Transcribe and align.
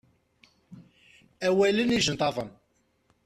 Awalen 1.47 1.95
ijenṭaḍen. 1.97 2.49